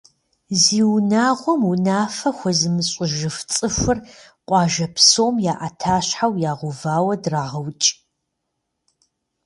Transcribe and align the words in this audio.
Зи 0.61 0.79
унагъуэм 0.95 1.61
унафэ 1.71 2.29
хуэзымыщӏыжыф 2.37 3.37
цӏыхур 3.53 3.97
къуажэ 4.47 4.87
псом 4.93 5.35
я 5.51 5.53
ӏэтащхьэу 5.61 6.33
ягъэувауэ 6.49 7.15
драгъэукӏ! 7.23 7.89